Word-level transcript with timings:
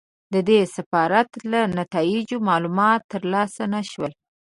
د 0.33 0.35
دې 0.49 0.59
سفارت 0.75 1.29
له 1.51 1.61
نتایجو 1.79 2.37
معلومات 2.49 3.01
ترلاسه 3.13 3.63
نه 3.73 3.81
شول. 3.91 4.11